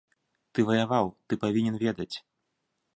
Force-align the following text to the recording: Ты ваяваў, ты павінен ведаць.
Ты 0.53 0.65
ваяваў, 0.69 1.13
ты 1.27 1.33
павінен 1.47 1.75
ведаць. 1.87 2.13